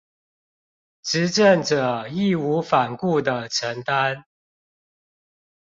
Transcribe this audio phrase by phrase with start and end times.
[1.05, 4.23] 執政者義無反顧的承擔